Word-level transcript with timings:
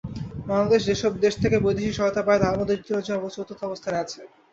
বাংলাদেশ 0.47 0.81
যেসব 0.89 1.11
দেশ 1.17 1.33
থেকে 1.43 1.57
বৈদেশিক 1.59 1.93
সহায়তা 1.95 2.21
পায় 2.23 2.41
তার 2.41 2.57
মধ্যে 2.59 2.75
যুক্তরাজ্য 2.77 3.11
চতুর্থ 3.35 3.61
অবস্থানে 3.65 3.97
আছে। 4.03 4.19